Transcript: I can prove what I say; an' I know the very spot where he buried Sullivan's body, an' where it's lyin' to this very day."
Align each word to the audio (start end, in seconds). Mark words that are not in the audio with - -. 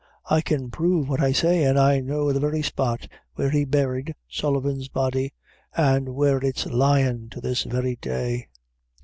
I 0.31 0.41
can 0.41 0.71
prove 0.71 1.07
what 1.07 1.21
I 1.21 1.31
say; 1.31 1.63
an' 1.63 1.77
I 1.77 1.99
know 1.99 2.33
the 2.33 2.39
very 2.39 2.63
spot 2.63 3.07
where 3.35 3.51
he 3.51 3.65
buried 3.65 4.15
Sullivan's 4.27 4.87
body, 4.87 5.31
an' 5.77 6.15
where 6.15 6.39
it's 6.39 6.65
lyin' 6.65 7.29
to 7.29 7.39
this 7.39 7.61
very 7.65 7.97
day." 7.97 8.47